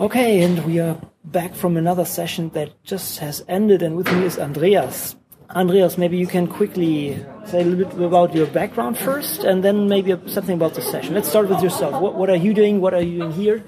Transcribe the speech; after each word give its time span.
Okay, 0.00 0.42
and 0.42 0.64
we 0.66 0.80
are 0.80 1.00
back 1.24 1.54
from 1.54 1.76
another 1.76 2.04
session 2.04 2.48
that 2.50 2.82
just 2.82 3.20
has 3.20 3.44
ended, 3.46 3.80
and 3.80 3.94
with 3.94 4.12
me 4.12 4.24
is 4.24 4.40
Andreas. 4.40 5.14
Andreas, 5.50 5.96
maybe 5.96 6.16
you 6.16 6.26
can 6.26 6.48
quickly 6.48 7.24
say 7.44 7.60
a 7.60 7.64
little 7.64 7.86
bit 7.86 8.04
about 8.04 8.34
your 8.34 8.46
background 8.48 8.98
first, 8.98 9.44
and 9.44 9.62
then 9.62 9.88
maybe 9.88 10.10
something 10.26 10.56
about 10.56 10.74
the 10.74 10.82
session. 10.82 11.14
Let's 11.14 11.28
start 11.28 11.48
with 11.48 11.62
yourself. 11.62 12.02
What, 12.02 12.16
what 12.16 12.28
are 12.28 12.36
you 12.36 12.52
doing? 12.52 12.80
What 12.80 12.92
are 12.92 13.02
you 13.02 13.18
doing 13.18 13.32
here? 13.32 13.62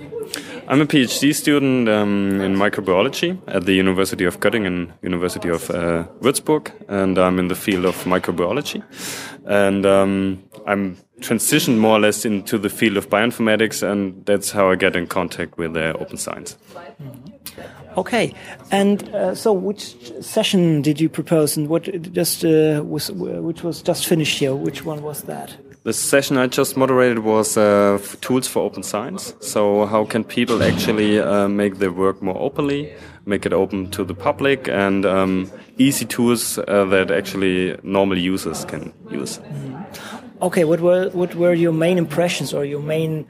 I'm 0.67 0.81
a 0.81 0.87
PhD 0.87 1.33
student 1.33 1.89
um, 1.89 2.41
in 2.41 2.57
microbiology 2.57 3.39
at 3.47 3.65
the 3.65 3.75
University 3.75 4.25
of 4.25 4.41
Göttingen, 4.41 4.91
University 5.03 5.49
of 5.49 5.71
uh, 5.71 6.09
Würzburg, 6.21 6.73
and 6.89 7.19
I'm 7.19 7.39
in 7.39 7.47
the 7.47 7.55
field 7.55 7.85
of 7.85 8.03
microbiology. 8.03 8.83
And 9.45 9.87
um, 9.87 10.43
I'm 10.67 10.97
transitioned 11.21 11.79
more 11.79 11.97
or 11.97 12.01
less 12.01 12.25
into 12.25 12.59
the 12.59 12.69
field 12.69 12.97
of 12.97 13.09
bioinformatics, 13.09 13.83
and 13.83 14.25
that's 14.27 14.51
how 14.51 14.71
I 14.71 14.77
get 14.77 14.97
in 14.97 15.07
contact 15.07 15.59
with 15.59 15.77
uh, 15.77 15.95
open 15.99 16.17
science. 16.17 16.57
Okay, 17.97 18.35
and 18.71 19.09
uh, 19.15 19.35
so 19.35 19.53
which 19.53 20.13
session 20.21 20.83
did 20.83 21.01
you 21.01 21.09
propose, 21.09 21.57
and 21.57 21.69
what 21.69 21.85
just 22.13 22.45
uh, 22.45 22.83
was 22.85 23.11
which 23.11 23.63
was 23.63 23.83
just 23.83 24.07
finished 24.07 24.39
here? 24.39 24.55
Which 24.55 24.85
one 24.85 25.03
was 25.03 25.23
that? 25.23 25.57
The 25.85 25.93
session 25.93 26.37
I 26.37 26.49
just 26.49 26.77
moderated 26.77 27.21
was 27.21 27.57
uh, 27.57 28.01
tools 28.21 28.49
for 28.49 28.65
open 28.65 28.83
science. 28.83 29.35
So 29.41 29.87
how 29.87 30.05
can 30.05 30.25
people 30.25 30.63
actually 30.63 31.21
uh, 31.21 31.47
make 31.49 31.77
their 31.77 31.93
work 31.93 32.21
more 32.21 32.37
openly, 32.39 32.93
make 33.25 33.47
it 33.47 33.53
open 33.53 33.91
to 33.93 34.05
the 34.05 34.15
public, 34.15 34.69
and 34.69 35.07
um, 35.07 35.51
easy 35.79 36.05
tools 36.05 36.59
uh, 36.59 36.85
that 36.87 37.13
actually 37.13 37.79
normal 37.85 38.19
users 38.19 38.65
can 38.65 38.93
use. 39.11 39.39
Mm 39.39 39.45
-hmm. 39.45 40.26
Okay, 40.41 40.65
what 40.65 40.81
were 40.81 41.09
what 41.11 41.35
were 41.35 41.55
your 41.55 41.73
main 41.73 41.97
impressions 41.97 42.53
or 42.53 42.65
your 42.65 42.83
main 42.83 43.27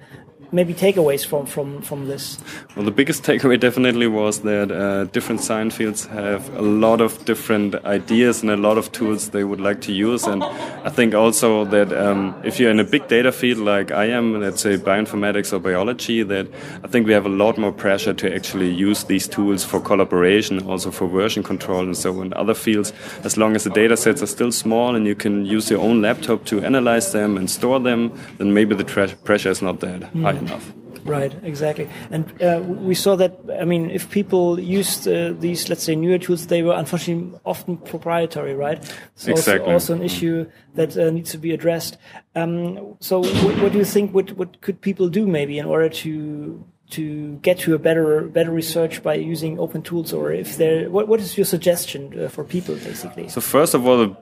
maybe 0.52 0.74
takeaways 0.74 1.26
from 1.26 1.46
from 1.46 1.82
from 1.82 2.06
this? 2.06 2.38
Well, 2.74 2.84
the 2.84 2.90
biggest 2.90 3.22
takeaway 3.22 3.58
definitely 3.58 4.06
was 4.06 4.40
that 4.40 4.70
uh, 4.70 5.04
different 5.12 5.40
science 5.40 5.74
fields 5.74 6.06
have 6.06 6.48
a 6.56 6.62
lot 6.62 7.00
of 7.00 7.24
different 7.24 7.74
ideas 7.84 8.42
and 8.42 8.50
a 8.50 8.56
lot 8.56 8.78
of 8.78 8.92
tools 8.92 9.30
they 9.30 9.44
would 9.44 9.60
like 9.60 9.80
to 9.82 9.92
use, 9.92 10.24
and 10.24 10.42
I 10.42 10.90
think 10.90 11.14
also 11.14 11.64
that 11.66 11.92
um, 11.92 12.34
if 12.44 12.60
you're 12.60 12.70
in 12.70 12.80
a 12.80 12.84
big 12.84 13.08
data 13.08 13.32
field 13.32 13.58
like 13.58 13.90
I 13.90 14.06
am, 14.06 14.40
let's 14.40 14.62
say 14.62 14.76
bioinformatics 14.76 15.52
or 15.52 15.58
biology, 15.58 16.22
that 16.22 16.46
I 16.84 16.88
think 16.88 17.06
we 17.06 17.12
have 17.12 17.26
a 17.26 17.30
lot 17.30 17.58
more 17.58 17.72
pressure 17.72 18.14
to 18.14 18.34
actually 18.34 18.70
use 18.70 19.04
these 19.04 19.28
tools 19.28 19.64
for 19.64 19.80
collaboration, 19.80 20.62
also 20.66 20.90
for 20.90 21.08
version 21.08 21.42
control 21.42 21.80
and 21.80 21.96
so 21.96 22.20
in 22.22 22.32
other 22.34 22.54
fields. 22.54 22.92
As 23.24 23.36
long 23.36 23.56
as 23.56 23.64
the 23.64 23.70
data 23.70 23.96
sets 23.96 24.22
are 24.22 24.26
still 24.26 24.52
small 24.52 24.94
and 24.94 25.06
you 25.06 25.14
can 25.14 25.44
use 25.44 25.70
your 25.70 25.80
own 25.80 26.02
laptop 26.02 26.44
to 26.46 26.62
analyze 26.62 27.12
them 27.12 27.36
and 27.36 27.50
store 27.50 27.80
them, 27.80 28.12
then 28.38 28.52
maybe 28.54 28.74
the 28.74 28.84
pressure 29.24 29.50
is 29.50 29.62
not 29.62 29.80
that 29.80 30.00
mm. 30.00 30.22
high 30.22 30.35
enough. 30.36 30.72
Right, 31.04 31.32
exactly. 31.44 31.88
And 32.10 32.42
uh, 32.42 32.60
we 32.62 32.94
saw 32.94 33.16
that, 33.16 33.38
I 33.60 33.64
mean, 33.64 33.90
if 33.90 34.10
people 34.10 34.58
used 34.58 35.06
uh, 35.06 35.32
these, 35.38 35.68
let's 35.68 35.84
say, 35.84 35.94
newer 35.94 36.18
tools, 36.18 36.48
they 36.48 36.62
were 36.62 36.74
unfortunately 36.74 37.38
often 37.44 37.76
proprietary, 37.76 38.54
right? 38.54 38.82
So 39.14 39.30
exactly. 39.30 39.60
also, 39.60 39.72
also 39.72 39.94
an 39.94 40.02
issue 40.02 40.50
that 40.74 40.96
uh, 40.96 41.10
needs 41.10 41.30
to 41.30 41.38
be 41.38 41.52
addressed. 41.52 41.96
Um, 42.34 42.96
so 43.00 43.20
what, 43.20 43.62
what, 43.62 43.72
do 43.72 43.78
you 43.78 43.84
think, 43.84 44.14
what, 44.14 44.32
what 44.32 44.60
could 44.60 44.80
people 44.80 45.08
do 45.08 45.26
maybe 45.26 45.58
in 45.58 45.66
order 45.66 45.88
to 45.88 46.64
to 46.88 47.34
get 47.38 47.58
to 47.58 47.74
a 47.74 47.78
better 47.80 48.22
better 48.28 48.52
research 48.52 49.02
by 49.02 49.14
using 49.14 49.58
open 49.58 49.82
tools 49.82 50.12
or 50.12 50.30
if 50.30 50.56
there 50.56 50.88
what, 50.88 51.08
what 51.08 51.18
is 51.18 51.36
your 51.36 51.44
suggestion 51.44 52.16
uh, 52.16 52.28
for 52.28 52.44
people 52.44 52.76
basically 52.76 53.28
so 53.28 53.40
first 53.40 53.74
of 53.74 53.84
all 53.84 53.98
the 53.98 54.16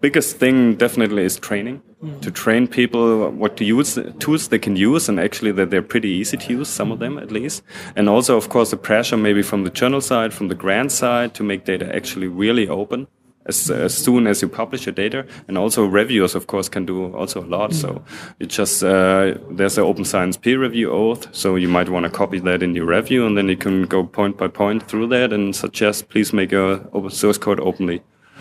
biggest 0.00 0.36
thing 0.36 0.76
definitely 0.76 1.24
is 1.24 1.38
training. 1.38 1.82
Mm. 2.02 2.22
to 2.22 2.30
train 2.30 2.66
people 2.66 3.30
what 3.30 3.58
to 3.58 3.64
use 3.66 3.98
tools 4.20 4.48
they 4.48 4.58
can 4.58 4.74
use 4.74 5.06
and 5.06 5.20
actually 5.20 5.52
that 5.52 5.68
they're 5.68 5.82
pretty 5.82 6.08
easy 6.08 6.38
to 6.38 6.50
use 6.50 6.66
some 6.70 6.90
of 6.90 6.98
them 6.98 7.18
at 7.18 7.30
least. 7.30 7.62
And 7.94 8.08
also 8.08 8.38
of 8.38 8.48
course 8.48 8.70
the 8.70 8.78
pressure 8.78 9.18
maybe 9.18 9.42
from 9.42 9.64
the 9.64 9.70
journal 9.70 10.00
side 10.00 10.32
from 10.32 10.48
the 10.48 10.54
grant 10.54 10.92
side 10.92 11.34
to 11.34 11.42
make 11.42 11.66
data 11.66 11.94
actually 11.94 12.26
really 12.26 12.66
open 12.66 13.06
as, 13.44 13.70
as 13.70 13.94
soon 13.94 14.26
as 14.26 14.40
you 14.40 14.48
publish 14.48 14.86
your 14.86 14.94
data. 14.94 15.26
And 15.46 15.58
also 15.58 15.84
reviewers 15.84 16.34
of 16.34 16.46
course 16.46 16.70
can 16.70 16.86
do 16.86 17.14
also 17.14 17.44
a 17.44 17.44
lot. 17.44 17.72
Mm. 17.72 17.74
so 17.74 18.02
it 18.38 18.48
just 18.48 18.82
uh, 18.82 19.34
there's 19.50 19.76
an 19.76 19.84
open 19.84 20.06
science 20.06 20.38
peer 20.38 20.58
review 20.58 20.90
oath. 20.90 21.28
So 21.34 21.56
you 21.56 21.68
might 21.68 21.90
want 21.90 22.04
to 22.04 22.10
copy 22.10 22.38
that 22.38 22.62
in 22.62 22.74
your 22.74 22.86
review 22.86 23.26
and 23.26 23.36
then 23.36 23.50
you 23.50 23.58
can 23.58 23.82
go 23.82 24.04
point 24.04 24.38
by 24.38 24.48
point 24.48 24.88
through 24.88 25.08
that 25.08 25.34
and 25.34 25.54
suggest 25.54 26.08
please 26.08 26.32
make 26.32 26.50
your 26.50 26.80
open 26.94 27.10
source 27.10 27.36
code 27.36 27.60
openly 27.60 28.00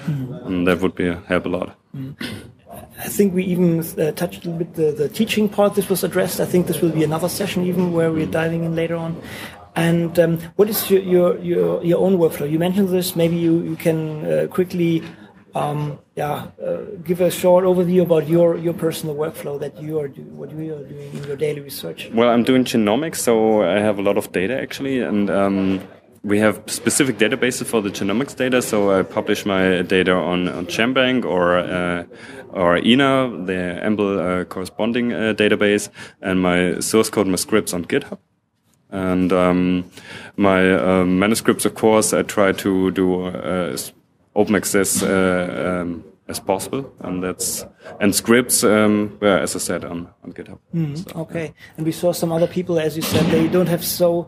Mm. 0.09 0.45
And 0.45 0.67
that 0.67 0.79
would 0.81 0.95
be 0.95 1.07
help 1.27 1.45
a 1.45 1.49
lot. 1.49 1.75
Mm. 1.95 2.15
I 2.99 3.07
think 3.07 3.33
we 3.33 3.43
even 3.45 3.79
uh, 3.79 4.11
touched 4.11 4.45
a 4.45 4.49
little 4.49 4.59
bit 4.63 4.73
the, 4.75 4.91
the 4.91 5.09
teaching 5.09 5.49
part. 5.49 5.75
This 5.75 5.89
was 5.89 6.03
addressed. 6.03 6.39
I 6.39 6.45
think 6.45 6.67
this 6.67 6.81
will 6.81 6.91
be 6.91 7.03
another 7.03 7.29
session 7.29 7.65
even 7.65 7.93
where 7.93 8.11
we're 8.11 8.25
diving 8.25 8.63
in 8.63 8.75
later 8.75 8.95
on. 8.95 9.21
And 9.75 10.19
um, 10.19 10.39
what 10.55 10.69
is 10.69 10.89
your, 10.89 11.01
your, 11.01 11.37
your 11.39 11.83
your 11.83 11.99
own 11.99 12.17
workflow? 12.17 12.49
You 12.49 12.59
mentioned 12.59 12.89
this. 12.89 13.15
Maybe 13.15 13.37
you 13.37 13.61
you 13.61 13.75
can 13.75 14.25
uh, 14.25 14.47
quickly, 14.47 15.03
um, 15.55 15.99
yeah, 16.15 16.47
uh, 16.61 16.77
give 17.03 17.21
a 17.21 17.31
short 17.31 17.63
overview 17.65 18.01
about 18.01 18.27
your 18.27 18.57
your 18.57 18.73
personal 18.73 19.15
workflow 19.15 19.59
that 19.59 19.81
you 19.81 19.99
are 19.99 20.07
do, 20.07 20.21
what 20.23 20.51
you 20.51 20.73
are 20.73 20.83
doing 20.83 21.09
in 21.13 21.23
your 21.23 21.37
daily 21.37 21.61
research. 21.61 22.09
Well, 22.13 22.29
I'm 22.29 22.43
doing 22.43 22.65
genomics, 22.65 23.17
so 23.17 23.63
I 23.63 23.79
have 23.79 23.99
a 23.99 24.01
lot 24.01 24.17
of 24.17 24.31
data 24.31 24.59
actually, 24.59 24.99
and 25.01 25.29
um, 25.29 25.81
we 26.23 26.39
have 26.39 26.61
specific 26.67 27.17
databases 27.17 27.65
for 27.65 27.81
the 27.81 27.89
genomics 27.89 28.35
data. 28.35 28.61
So 28.61 28.97
I 28.97 29.03
publish 29.03 29.45
my 29.45 29.81
data 29.81 30.13
on, 30.13 30.47
on 30.47 30.65
GenBank 30.65 31.25
or 31.25 31.57
uh, 31.57 32.03
or 32.51 32.77
ENA, 32.77 33.45
the 33.45 33.79
EMBL 33.83 34.41
uh, 34.41 34.45
corresponding 34.45 35.13
uh, 35.13 35.33
database, 35.37 35.89
and 36.21 36.41
my 36.41 36.79
source 36.79 37.09
code, 37.09 37.27
my 37.27 37.35
scripts 37.35 37.73
on 37.73 37.85
GitHub. 37.85 38.17
And 38.89 39.31
um, 39.31 39.85
my 40.35 40.73
uh, 40.73 41.05
manuscripts, 41.05 41.65
of 41.65 41.75
course, 41.75 42.11
I 42.11 42.23
try 42.23 42.53
to 42.53 42.89
do 42.89 43.25
uh, 43.25 43.77
open 44.35 44.55
access 44.55 45.03
uh, 45.03 45.81
um, 45.83 46.03
as 46.27 46.39
possible, 46.39 46.91
and 47.01 47.23
that's 47.23 47.65
and 47.99 48.15
scripts, 48.15 48.63
um, 48.63 49.17
well, 49.21 49.37
as 49.37 49.55
I 49.55 49.59
said, 49.59 49.85
on 49.85 50.09
on 50.23 50.33
GitHub. 50.33 50.57
Mm, 50.73 50.97
so, 50.97 51.19
okay, 51.21 51.45
yeah. 51.45 51.77
and 51.77 51.85
we 51.85 51.91
saw 51.91 52.13
some 52.13 52.31
other 52.31 52.47
people, 52.47 52.79
as 52.79 52.95
you 52.95 53.03
said, 53.03 53.25
they 53.27 53.47
don't 53.47 53.69
have 53.69 53.85
so 53.85 54.27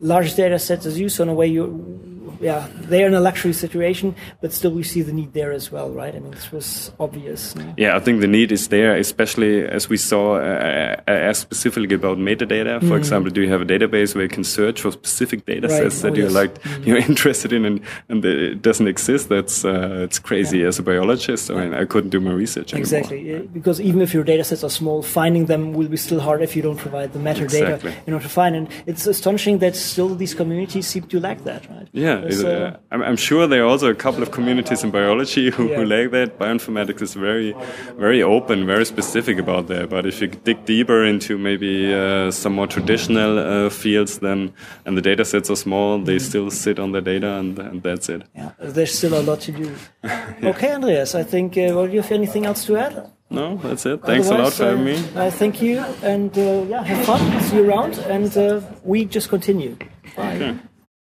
large 0.00 0.34
data 0.34 0.58
sets 0.58 0.86
as 0.86 0.98
you. 0.98 1.08
So 1.08 1.22
in 1.22 1.28
a 1.28 1.34
way, 1.34 1.46
you, 1.46 2.00
yeah, 2.40 2.66
they're 2.74 3.06
in 3.06 3.14
a 3.14 3.20
luxury 3.20 3.52
situation, 3.52 4.16
but 4.40 4.52
still 4.52 4.70
we 4.70 4.82
see 4.82 5.02
the 5.02 5.12
need 5.12 5.34
there 5.34 5.52
as 5.52 5.70
well, 5.70 5.90
right? 5.90 6.14
I 6.14 6.18
mean, 6.18 6.30
this 6.30 6.50
was 6.50 6.90
obvious. 6.98 7.54
No? 7.54 7.74
Yeah, 7.76 7.96
I 7.96 8.00
think 8.00 8.20
the 8.20 8.26
need 8.26 8.50
is 8.50 8.68
there, 8.68 8.96
especially 8.96 9.66
as 9.66 9.88
we 9.88 9.98
saw, 9.98 10.36
uh, 10.36 10.96
uh 11.06 11.10
asked 11.10 11.42
specifically 11.42 11.94
about 11.94 12.16
metadata. 12.16 12.80
For 12.80 12.94
mm. 12.94 12.98
example, 12.98 13.30
do 13.30 13.42
you 13.42 13.50
have 13.50 13.60
a 13.60 13.66
database 13.66 14.14
where 14.14 14.24
you 14.24 14.30
can 14.30 14.44
search 14.44 14.80
for 14.80 14.90
specific 14.90 15.44
data 15.44 15.68
right. 15.68 15.82
sets 15.82 16.00
that 16.00 16.12
oh, 16.12 16.16
you're 16.16 16.26
yes. 16.26 16.34
like 16.34 16.62
mm. 16.62 16.86
you're 16.86 16.96
interested 17.12 17.52
in, 17.52 17.64
and, 17.66 17.80
and 18.08 18.24
it 18.24 18.62
doesn't 18.62 18.88
exist? 18.88 19.28
That's 19.28 19.64
uh, 19.64 20.06
it's 20.06 20.18
crazy 20.18 20.58
yeah. 20.58 20.68
as 20.68 20.78
a 20.78 20.82
biologist. 20.82 21.50
I 21.50 21.54
mean, 21.54 21.74
I 21.74 21.84
couldn't 21.84 22.10
do 22.10 22.20
my 22.20 22.32
research 22.32 22.72
anymore. 22.72 23.00
Exactly, 23.00 23.48
because 23.52 23.80
even 23.80 24.00
if 24.00 24.14
your 24.14 24.24
data 24.24 24.44
sets 24.44 24.64
are 24.64 24.70
small, 24.70 25.02
finding 25.02 25.46
them 25.46 25.74
will 25.74 25.88
be 25.88 25.98
still 25.98 26.20
hard 26.20 26.40
if 26.40 26.56
you 26.56 26.62
don't 26.62 26.78
provide 26.78 27.12
the 27.12 27.18
metadata 27.18 27.42
exactly. 27.42 27.94
in 28.06 28.14
order 28.14 28.22
to 28.22 28.30
find. 28.30 28.56
And 28.56 28.68
it's 28.86 29.06
astonishing 29.06 29.58
that 29.58 29.76
still 29.90 30.14
these 30.14 30.34
communities 30.34 30.86
seem 30.86 31.04
to 31.04 31.20
lack 31.20 31.38
that, 31.44 31.68
right? 31.70 31.88
Yeah, 31.92 32.14
uh, 32.14 32.76
I'm, 32.90 33.02
I'm, 33.02 33.16
sure 33.16 33.46
there 33.46 33.62
are 33.64 33.66
also 33.66 33.88
a 33.90 33.94
couple 33.94 34.22
of 34.22 34.30
communities 34.30 34.84
in 34.84 34.90
biology 34.90 35.50
who, 35.50 35.68
yeah. 35.68 35.76
who 35.76 35.84
lack 35.84 36.10
that. 36.12 36.38
Bioinformatics 36.38 37.02
is 37.02 37.14
very, 37.14 37.54
very 37.96 38.22
open, 38.22 38.66
very 38.66 38.86
specific 38.86 39.38
about 39.38 39.66
that. 39.68 39.90
But 39.90 40.06
if 40.06 40.20
you 40.20 40.28
dig 40.28 40.64
deeper 40.64 41.04
into 41.04 41.38
maybe 41.38 41.92
uh, 41.92 42.30
some 42.30 42.54
more 42.54 42.66
traditional 42.66 43.38
uh, 43.38 43.70
fields, 43.70 44.18
then 44.20 44.52
and 44.86 44.96
the 44.96 45.02
data 45.02 45.24
sets 45.24 45.50
are 45.50 45.56
small, 45.56 45.98
they 45.98 46.16
mm. 46.16 46.20
still 46.20 46.50
sit 46.50 46.78
on 46.78 46.92
the 46.92 47.00
data, 47.00 47.30
and, 47.38 47.58
and, 47.58 47.82
that's 47.82 48.08
it. 48.08 48.22
Yeah, 48.34 48.52
there's 48.58 48.96
still 48.96 49.14
a 49.14 49.22
lot 49.22 49.40
to 49.42 49.52
do. 49.52 49.74
yeah. 50.04 50.26
Okay, 50.50 50.72
Andreas, 50.72 51.14
I 51.14 51.22
think. 51.22 51.56
Uh, 51.56 51.72
well, 51.74 51.86
do 51.86 51.92
you 51.92 52.02
have 52.02 52.12
anything 52.12 52.46
else 52.46 52.64
to 52.66 52.76
add? 52.76 53.10
No, 53.30 53.56
that's 53.56 53.86
it. 53.86 54.02
Thanks 54.02 54.26
Otherwise, 54.28 54.40
a 54.40 54.42
lot 54.42 54.52
for 54.52 54.64
having 54.64 54.84
me. 54.84 55.20
Uh, 55.20 55.30
thank 55.30 55.62
you, 55.62 55.78
and 56.02 56.36
uh, 56.36 56.64
yeah, 56.68 56.82
have 56.82 57.06
fun. 57.06 57.40
See 57.42 57.56
you 57.56 57.68
around, 57.68 57.96
and 57.98 58.36
uh, 58.36 58.60
we 58.82 59.04
just 59.04 59.28
continue. 59.28 59.76
Bye. 60.16 60.34
Okay. 60.36 60.58